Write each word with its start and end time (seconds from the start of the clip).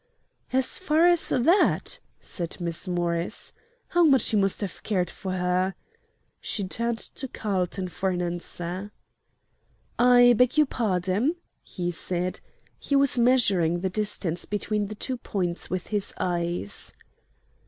"As 0.51 0.79
far 0.79 1.07
as 1.07 1.29
that?" 1.29 1.99
said 2.19 2.59
Miss 2.59 2.87
Morris. 2.87 3.53
"How 3.89 4.03
much 4.03 4.29
he 4.29 4.35
must 4.35 4.61
have 4.61 4.81
cared 4.81 5.11
for 5.11 5.33
her!" 5.33 5.75
She 6.39 6.67
turned 6.67 6.97
to 6.97 7.27
Carlton 7.27 7.87
for 7.87 8.09
an 8.09 8.19
answer. 8.19 8.91
"I 9.99 10.33
beg 10.35 10.57
your 10.57 10.65
pardon," 10.65 11.35
he 11.61 11.91
said. 11.91 12.41
He 12.79 12.95
was 12.95 13.19
measuring 13.19 13.81
the 13.81 13.91
distance 13.91 14.45
between 14.45 14.87
the 14.87 14.95
two 14.95 15.17
points 15.17 15.69
with 15.69 15.85
his 15.93 16.15
eyes. 16.17 16.93